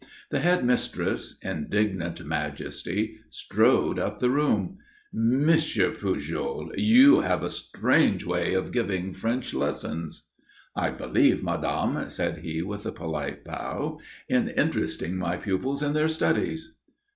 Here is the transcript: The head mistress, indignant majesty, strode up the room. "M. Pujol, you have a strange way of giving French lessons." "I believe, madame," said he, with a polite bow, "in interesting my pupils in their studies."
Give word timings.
The 0.31 0.39
head 0.39 0.65
mistress, 0.65 1.35
indignant 1.43 2.25
majesty, 2.25 3.19
strode 3.29 3.99
up 3.99 4.17
the 4.17 4.31
room. 4.31 4.79
"M. 5.13 5.45
Pujol, 5.47 6.71
you 6.75 7.19
have 7.19 7.43
a 7.43 7.51
strange 7.51 8.25
way 8.25 8.55
of 8.55 8.71
giving 8.71 9.13
French 9.13 9.53
lessons." 9.53 10.29
"I 10.75 10.89
believe, 10.89 11.43
madame," 11.43 12.09
said 12.09 12.39
he, 12.39 12.63
with 12.63 12.87
a 12.87 12.91
polite 12.91 13.43
bow, 13.43 13.99
"in 14.27 14.49
interesting 14.49 15.17
my 15.17 15.37
pupils 15.37 15.83
in 15.83 15.93
their 15.93 16.09
studies." 16.09 16.73